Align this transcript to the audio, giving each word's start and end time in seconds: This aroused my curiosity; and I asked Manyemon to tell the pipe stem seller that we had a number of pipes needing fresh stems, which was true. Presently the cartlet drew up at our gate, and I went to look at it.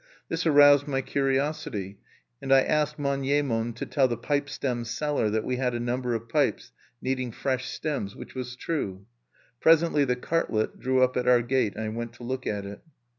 This 0.29 0.47
aroused 0.47 0.87
my 0.87 1.03
curiosity; 1.03 1.99
and 2.41 2.51
I 2.51 2.61
asked 2.63 2.97
Manyemon 2.97 3.73
to 3.73 3.85
tell 3.85 4.07
the 4.07 4.17
pipe 4.17 4.49
stem 4.49 4.83
seller 4.83 5.29
that 5.29 5.43
we 5.43 5.57
had 5.57 5.75
a 5.75 5.79
number 5.79 6.15
of 6.15 6.27
pipes 6.27 6.71
needing 7.03 7.31
fresh 7.31 7.69
stems, 7.69 8.15
which 8.15 8.33
was 8.33 8.55
true. 8.55 9.05
Presently 9.59 10.03
the 10.03 10.15
cartlet 10.15 10.79
drew 10.79 11.03
up 11.03 11.17
at 11.17 11.27
our 11.27 11.43
gate, 11.43 11.75
and 11.75 11.83
I 11.83 11.89
went 11.89 12.13
to 12.13 12.23
look 12.23 12.47
at 12.47 12.65
it. 12.65 12.81